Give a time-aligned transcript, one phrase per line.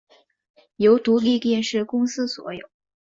[0.77, 2.67] 由独立电视公司所有。